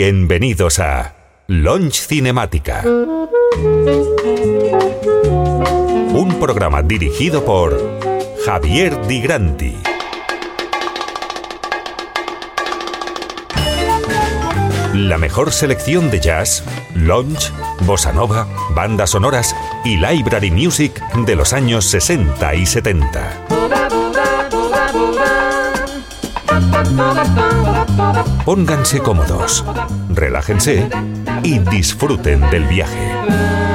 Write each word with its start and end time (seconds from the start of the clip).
Bienvenidos 0.00 0.78
a 0.78 1.16
Launch 1.48 2.06
Cinemática. 2.06 2.84
Un 6.12 6.36
programa 6.38 6.82
dirigido 6.82 7.44
por 7.44 7.76
Javier 8.46 9.08
Di 9.08 9.20
Granti. 9.20 9.76
La 14.94 15.18
mejor 15.18 15.50
selección 15.50 16.12
de 16.12 16.20
jazz, 16.20 16.62
lounge, 16.94 17.50
bossa 17.80 18.12
nova, 18.12 18.46
bandas 18.76 19.10
sonoras 19.10 19.52
y 19.84 19.96
library 19.96 20.52
music 20.52 21.02
de 21.26 21.34
los 21.34 21.52
años 21.52 21.86
60 21.86 22.54
y 22.54 22.66
70. 22.66 23.46
Pónganse 28.44 29.00
cómodos, 29.00 29.64
relájense 30.10 30.88
y 31.42 31.58
disfruten 31.58 32.40
del 32.50 32.64
viaje. 32.64 33.67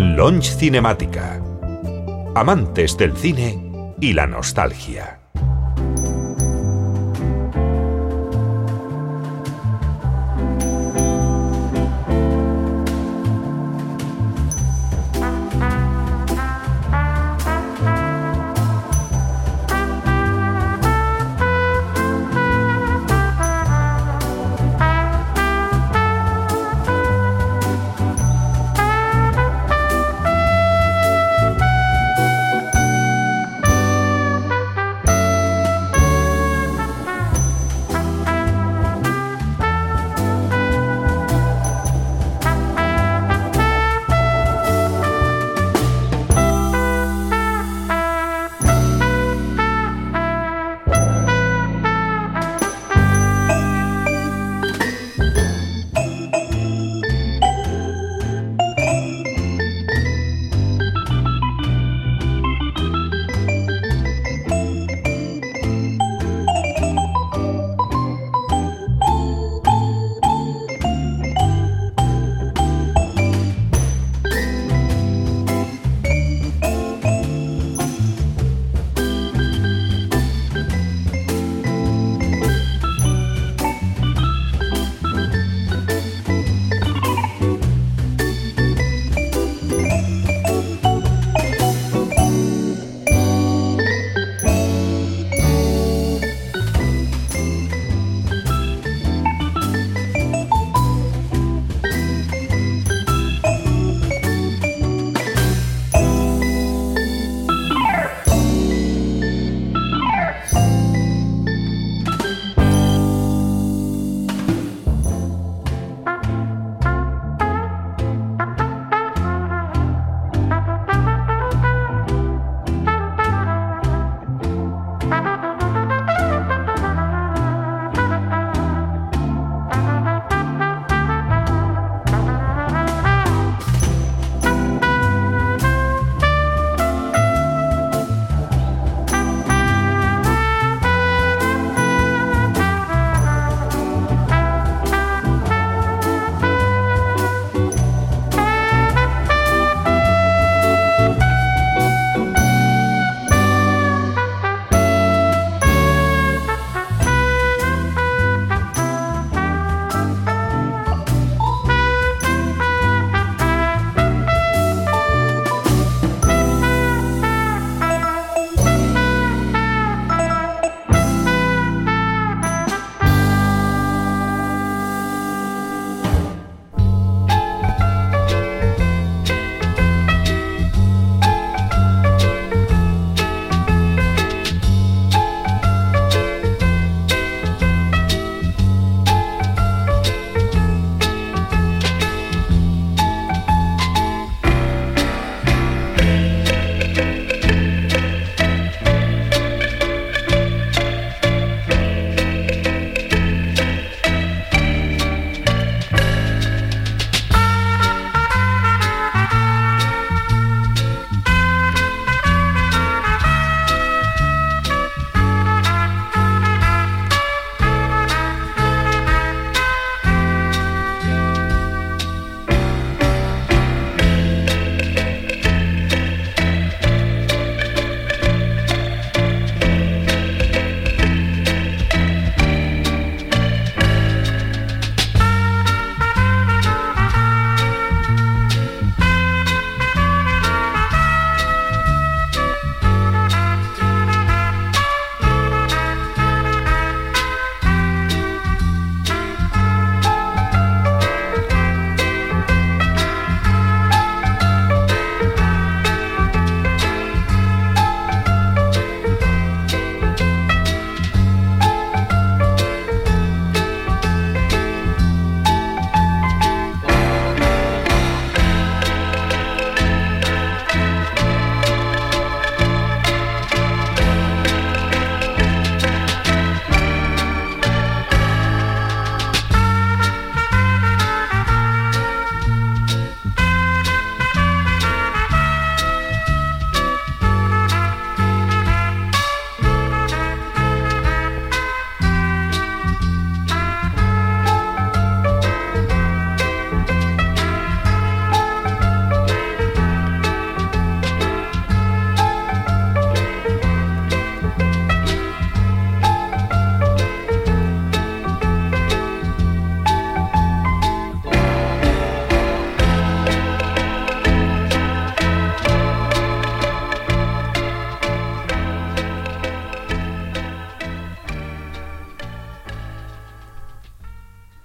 Lounge 0.00 0.52
Cinemática. 0.52 1.42
Amantes 2.36 2.96
del 2.96 3.16
cine 3.16 3.58
y 4.00 4.12
la 4.12 4.28
nostalgia. 4.28 5.17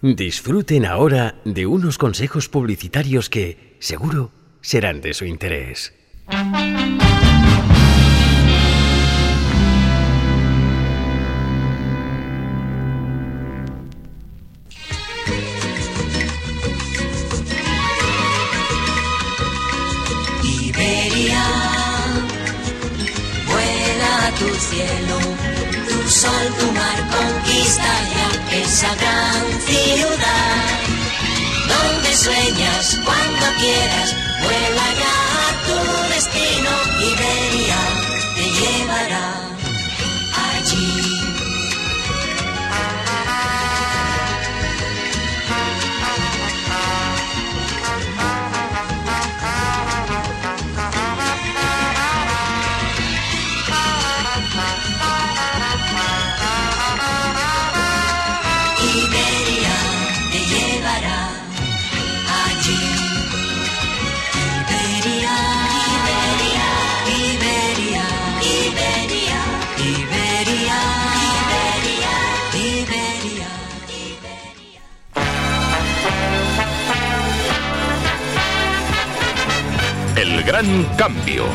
Disfruten 0.03 0.85
ahora 0.85 1.35
de 1.45 1.65
unos 1.65 1.97
consejos 1.97 2.49
publicitarios 2.49 3.29
que, 3.29 3.77
seguro, 3.79 4.31
serán 4.59 4.99
de 4.99 5.13
su 5.13 5.23
interés. 5.23 5.93
Iberia, 20.43 21.45
vuela 23.47 24.27
a 24.27 24.31
tu 24.37 24.49
cielo, 24.53 25.52
sol, 26.09 26.45
tu 26.59 26.71
mar 26.71 26.99
conquista 27.15 27.91
ya 28.13 28.57
esa 28.61 28.95
gran 28.95 29.43
ciudad. 29.67 30.79
Donde 31.67 32.15
sueñas 32.15 32.99
cuando 33.05 33.45
quieras, 33.59 34.15
vuela 34.43 34.85
ya 35.01 35.15
a 35.45 35.51
tu 35.67 36.13
destino, 36.13 36.71
Iberia 37.11 37.52
te 37.52 37.52
gran 80.53 80.83
cambio. 80.97 81.45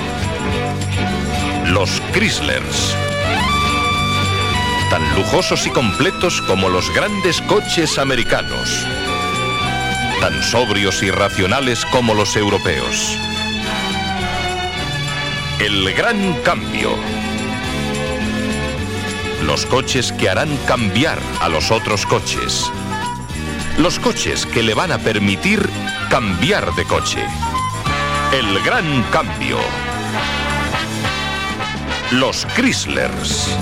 Los 1.67 2.03
Chryslers. 2.13 2.97
Tan 4.91 5.15
lujosos 5.15 5.69
y 5.69 5.71
completos 5.71 6.43
como 6.43 6.69
los 6.69 6.93
grandes 6.93 7.41
coches 7.43 7.97
americanos. 7.97 8.85
Tan 10.21 10.43
sobrios 10.43 11.01
y 11.05 11.13
racionales 11.13 11.85
como 11.93 12.13
los 12.13 12.35
europeos. 12.35 13.17
El 15.61 15.95
gran 15.95 16.35
cambio. 16.43 16.91
Los 19.45 19.65
coches 19.67 20.11
que 20.11 20.29
harán 20.29 20.57
cambiar 20.67 21.21
a 21.41 21.49
los 21.49 21.71
otros 21.71 22.05
coches. 22.05 22.69
Los 23.79 24.01
coches 24.01 24.45
que 24.45 24.65
le 24.65 24.75
van 24.75 24.91
a 24.91 24.99
permitir 24.99 25.71
cambiar 26.11 26.75
de 26.75 26.83
coche. 26.83 27.25
El 28.31 28.63
gran 28.63 29.03
cambio. 29.05 29.57
Los 32.11 32.47
Chryslers. 32.55 33.57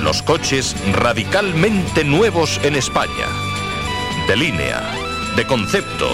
Los 0.00 0.20
coches 0.22 0.74
radicalmente 0.94 2.02
nuevos 2.02 2.58
en 2.64 2.74
España. 2.74 3.26
De 4.26 4.36
línea, 4.36 4.82
de 5.36 5.46
concepto, 5.46 6.08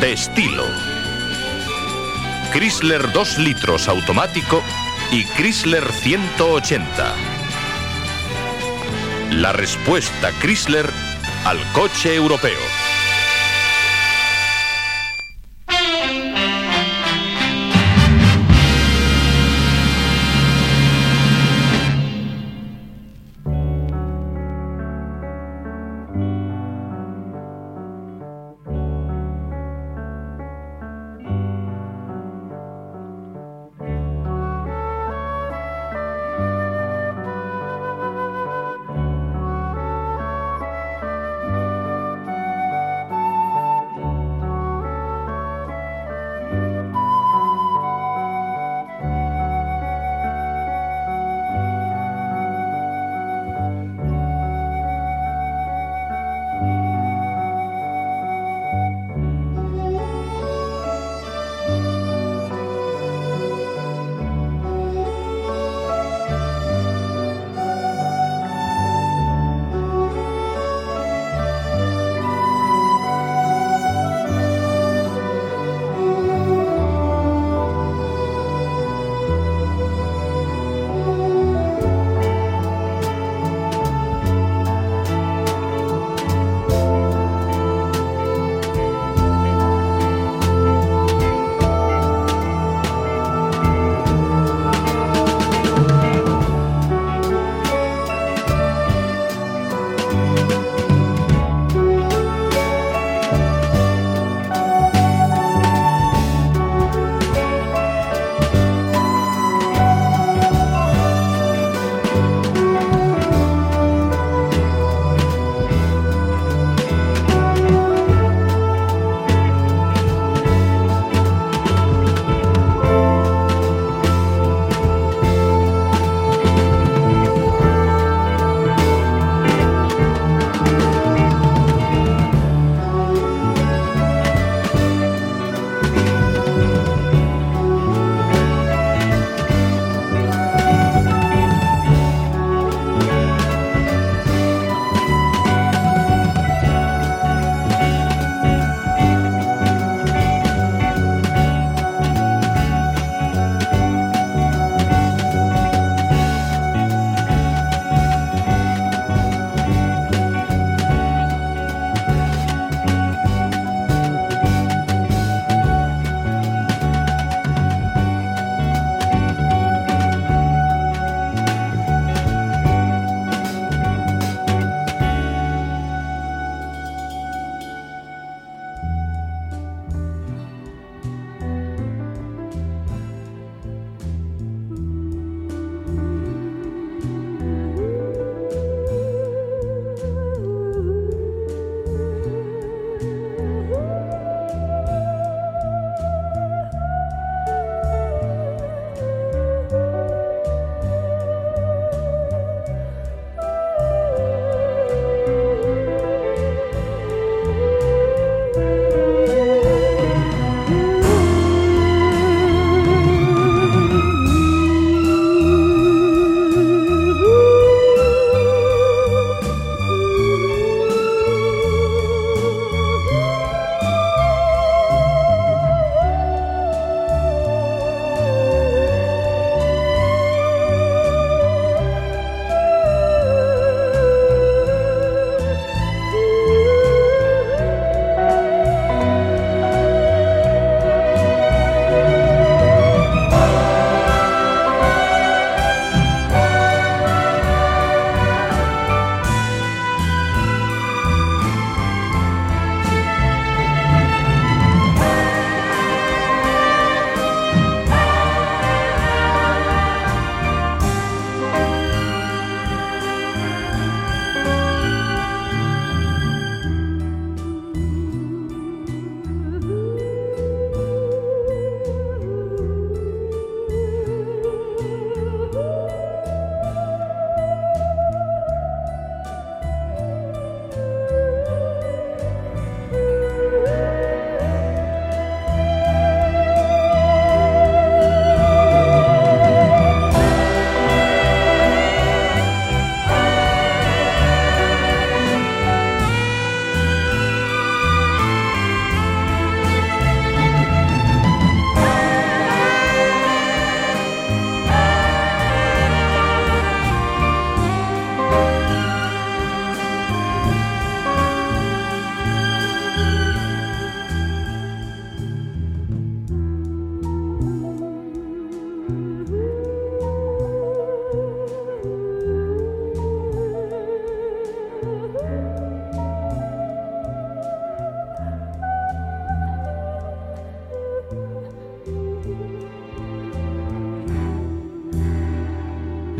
de 0.00 0.12
estilo. 0.12 0.64
Chrysler 2.52 3.10
2 3.10 3.38
litros 3.38 3.88
automático 3.88 4.62
y 5.10 5.24
Chrysler 5.24 5.84
180. 5.92 7.12
La 9.32 9.52
respuesta 9.52 10.30
Chrysler 10.40 10.88
al 11.44 11.58
coche 11.72 12.14
europeo. 12.14 12.97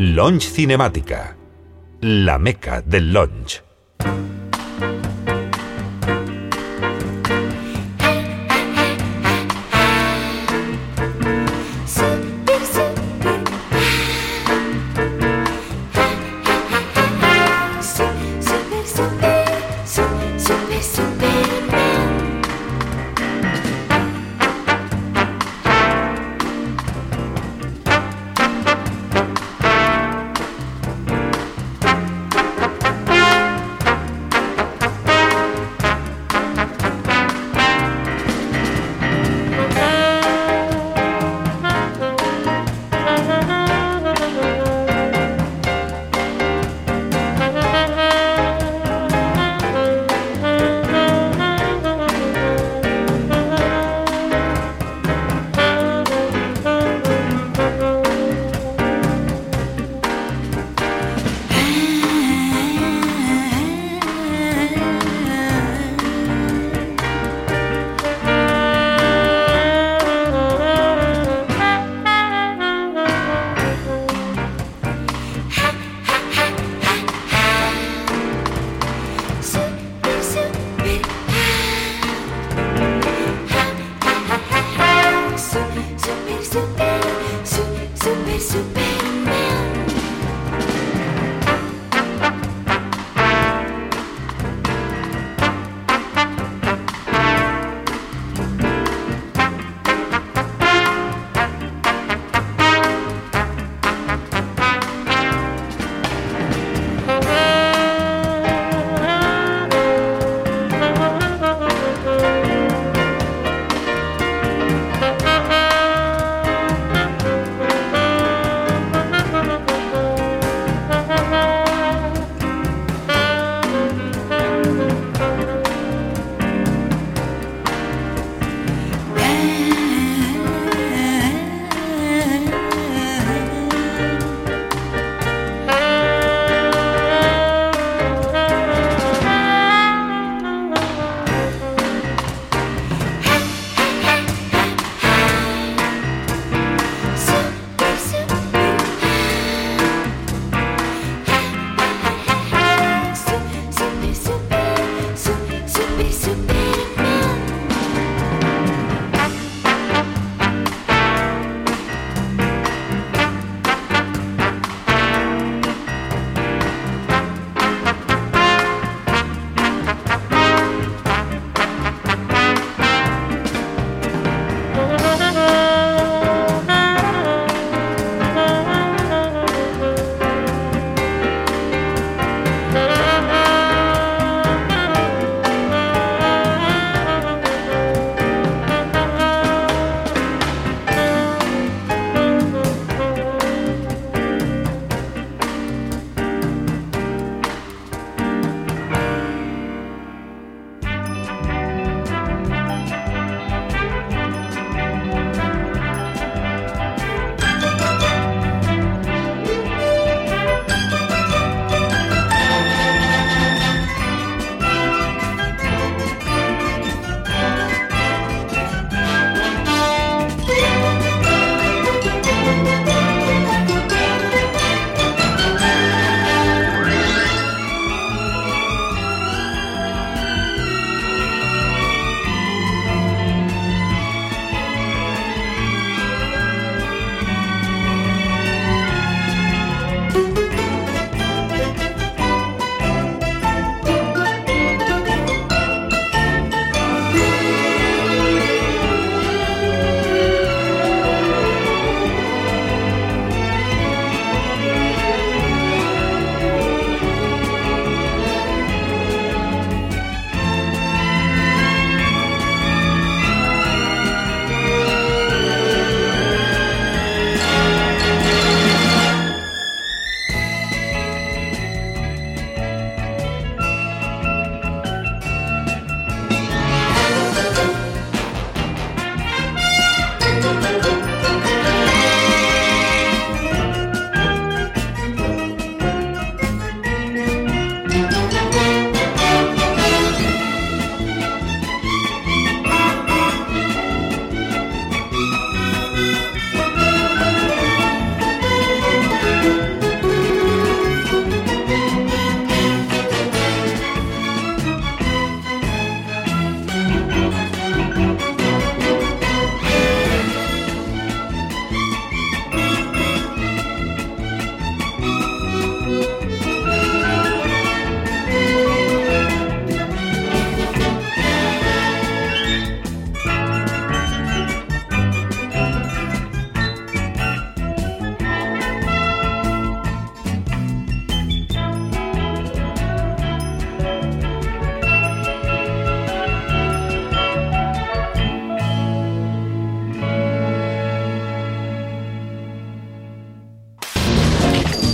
Launch 0.00 0.52
Cinemática. 0.52 1.36
La 2.02 2.38
meca 2.38 2.80
del 2.82 3.12
launch. 3.12 3.67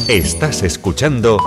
Estás 0.08 0.62
escuchando 0.62 1.38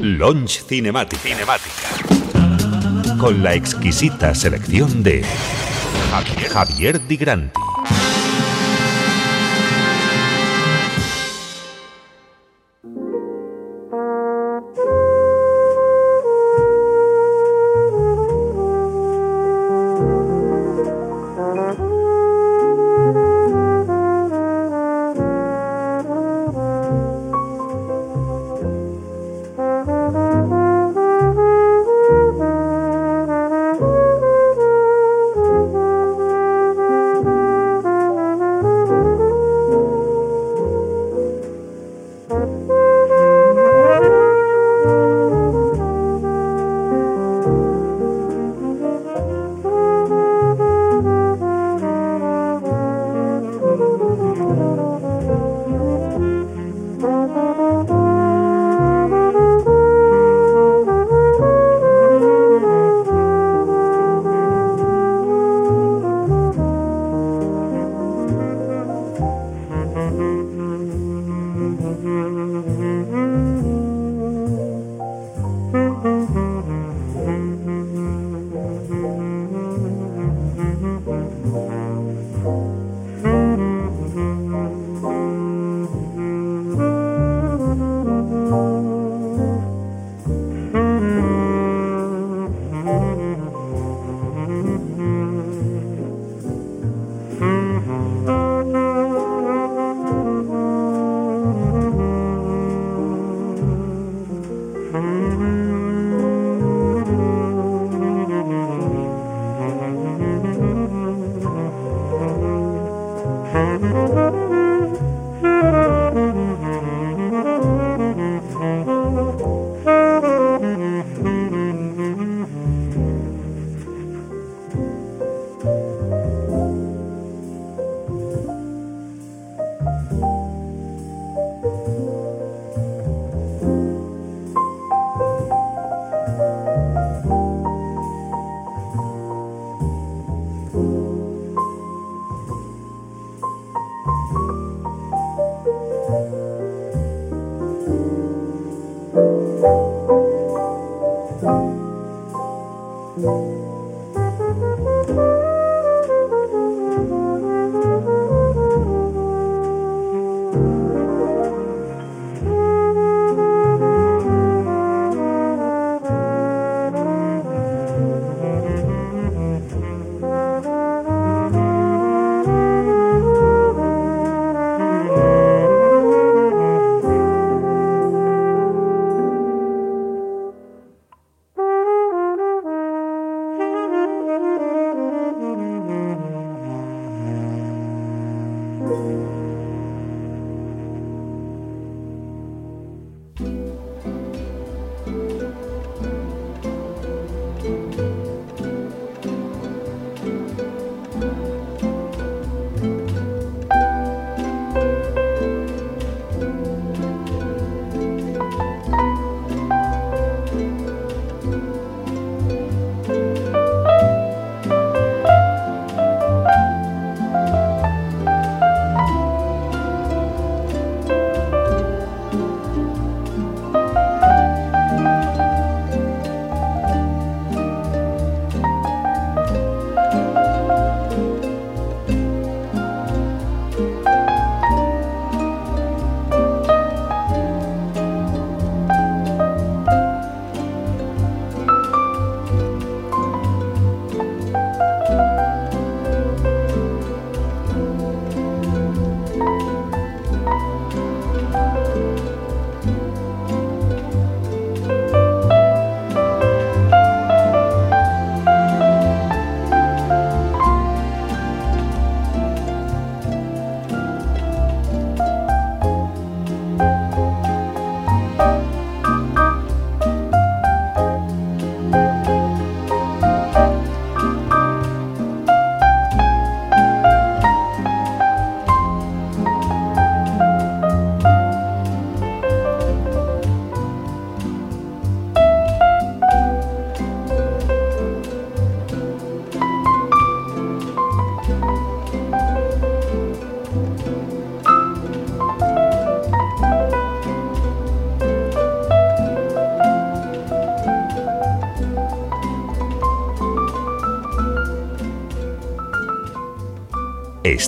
Launch 0.00 0.62
Cinematic. 0.68 1.18
Cinemática. 1.18 3.18
Con 3.18 3.42
la 3.42 3.54
exquisita 3.54 4.32
selección 4.36 5.02
de 5.02 5.24
Javier, 6.12 6.48
Javier 6.48 7.06
Di 7.08 7.16
Granti. 7.16 7.71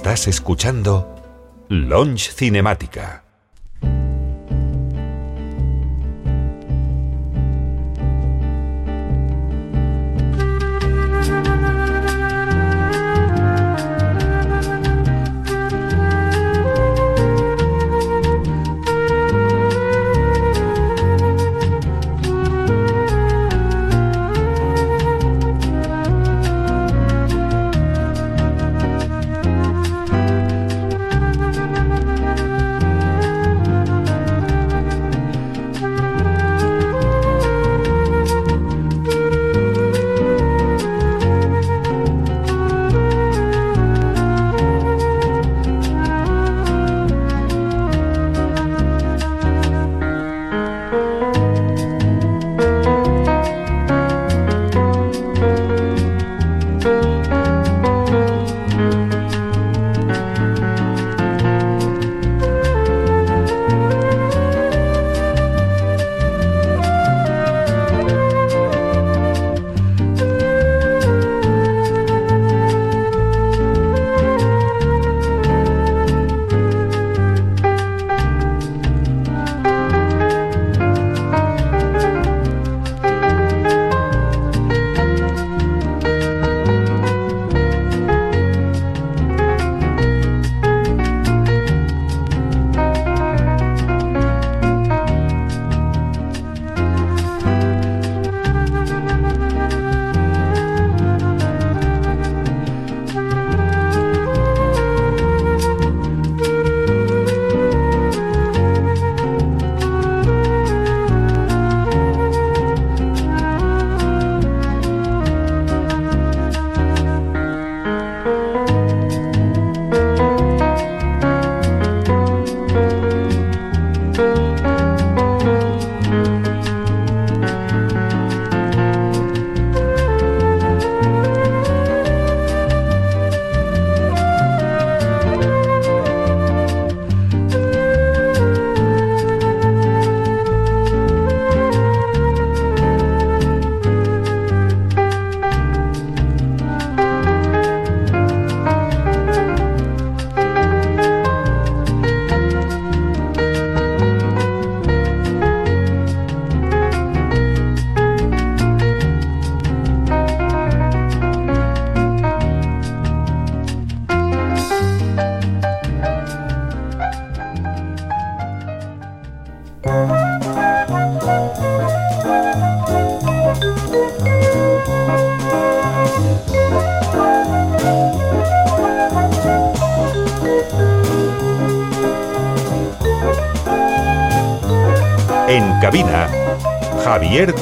Estás 0.05 0.29
escuchando 0.29 1.17
Launch 1.71 2.31
Cinemática. 2.35 3.24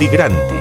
Javier 0.02 0.51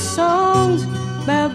songs 0.00 0.84
about 1.22 1.54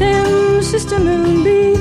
Always 0.00 0.70
Sister 0.70 0.98
Moonbeam. 0.98 1.71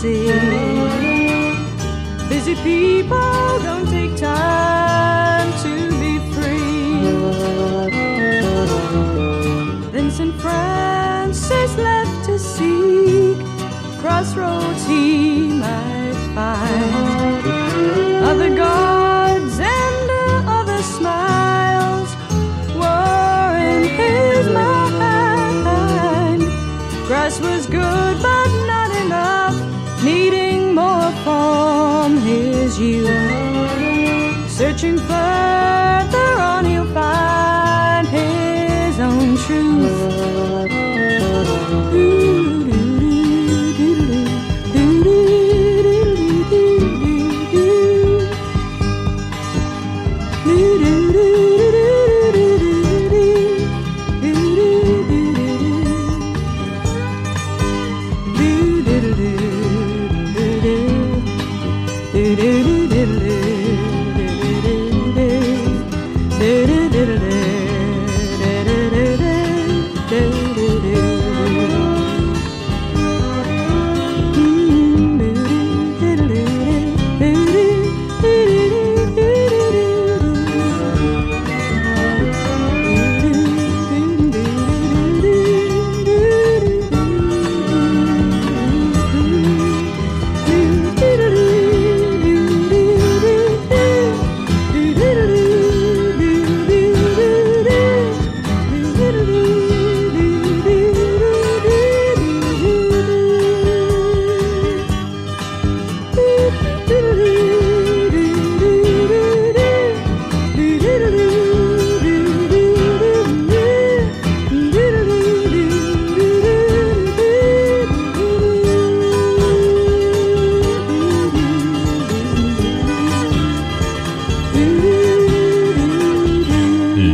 see. 0.00 0.30
Busy 2.28 2.54
people. 2.62 3.17
truth. 39.48 40.77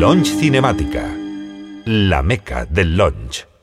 Launch 0.04 0.36
Cinemática, 0.38 1.02
la 1.86 2.20
meca 2.22 2.66
del 2.66 2.94
launch. 2.94 3.53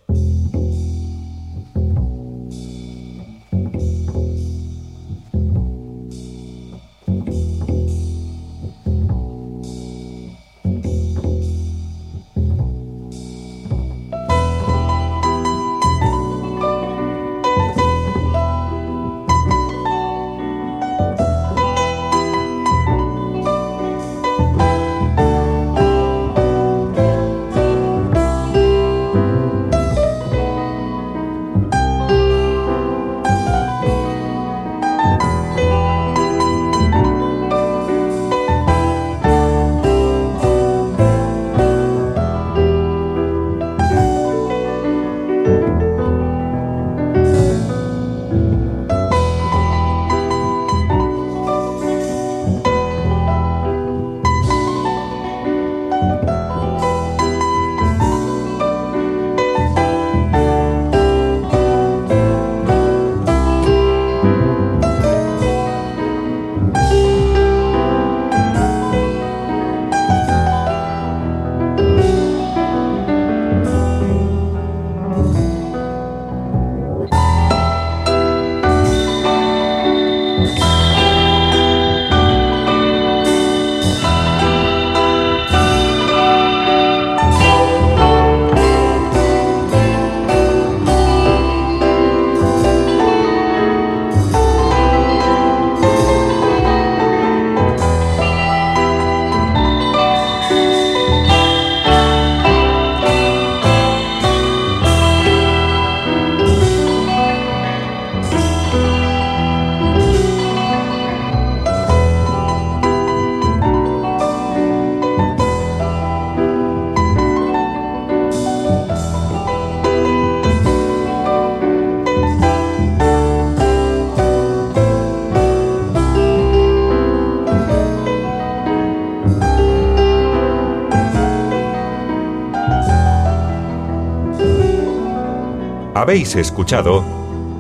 Habéis 136.12 136.36
escuchado 136.36 137.06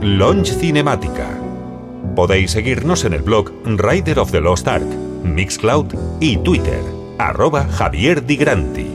Launch 0.02 0.52
Cinemática. 0.52 1.40
Podéis 2.18 2.52
seguirnos 2.52 3.06
en 3.06 3.14
el 3.14 3.22
blog 3.22 3.50
Rider 3.64 4.20
of 4.20 4.32
the 4.32 4.42
Lost 4.42 4.68
Ark, 4.68 4.84
Mixcloud 5.24 5.86
y 6.20 6.36
Twitter, 6.36 6.82
arroba 7.18 7.64
Javier 7.64 8.26
Di 8.26 8.36
Granti. 8.36 8.88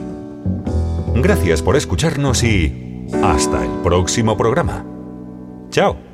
Gracias 1.14 1.62
por 1.62 1.74
escucharnos 1.74 2.44
y 2.44 3.06
hasta 3.24 3.64
el 3.64 3.70
próximo 3.82 4.36
programa. 4.36 4.84
Chao. 5.70 6.05